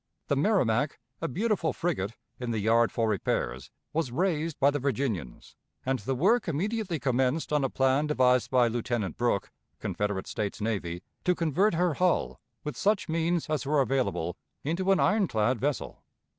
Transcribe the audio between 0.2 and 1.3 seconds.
The Merrimac, a